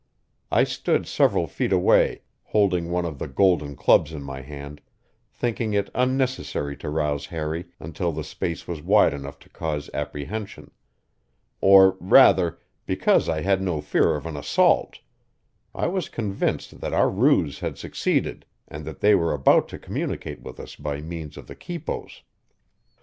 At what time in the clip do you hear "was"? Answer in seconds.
8.67-8.81, 15.85-16.09